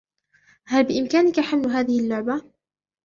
[0.65, 2.51] هل بإمكانك حمل هذه العلبة؟